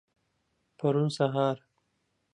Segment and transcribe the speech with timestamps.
[0.77, 1.57] پرون سهار.